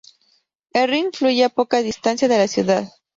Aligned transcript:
El 0.73 0.89
Rin 0.89 1.11
fluye 1.13 1.43
a 1.45 1.49
poca 1.49 1.83
distancia 1.83 2.27
de 2.27 2.39
la 2.39 2.47
ciudad. 2.47 2.89